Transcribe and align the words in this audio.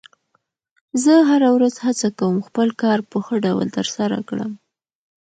زه 1.03 1.13
هره 1.29 1.49
ورځ 1.55 1.75
هڅه 1.85 2.07
کوم 2.19 2.35
خپل 2.47 2.67
کار 2.81 2.99
په 3.09 3.17
ښه 3.25 3.35
ډول 3.45 3.67
ترسره 3.77 4.17
کړم 4.29 4.51